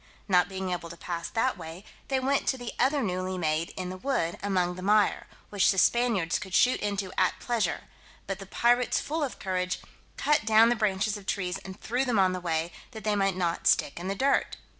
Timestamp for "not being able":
0.27-0.89